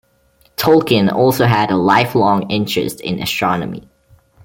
Tolkien 0.57 1.13
also 1.13 1.45
had 1.45 1.69
a 1.69 1.77
lifelong 1.77 2.49
interest 2.49 3.01
in 3.01 3.21
astronomy. 3.21 3.87